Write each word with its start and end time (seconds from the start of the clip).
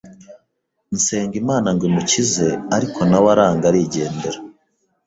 nsenga 0.95 1.35
Imana 1.43 1.67
ngo 1.73 1.83
imukize 1.89 2.47
ariko 2.75 2.99
na 3.09 3.17
we 3.23 3.29
aranga 3.33 3.63
arigendera. 3.67 4.39